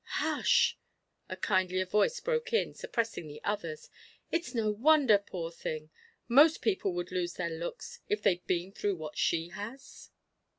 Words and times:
"Hush!" 0.15 0.79
a 1.29 1.37
kindlier 1.37 1.85
voice 1.85 2.19
broke 2.21 2.53
in, 2.53 2.73
suppressing 2.73 3.27
the 3.27 3.39
others. 3.43 3.87
"It's 4.31 4.55
no 4.55 4.71
wonder, 4.71 5.19
poor 5.19 5.51
thing. 5.51 5.91
Most 6.27 6.63
people 6.63 6.91
would 6.95 7.11
lose 7.11 7.33
their 7.35 7.51
looks, 7.51 7.99
if 8.09 8.23
they'd 8.23 8.47
been 8.47 8.71
through 8.71 8.95
what 8.95 9.15
she 9.15 9.49
has." 9.49 10.09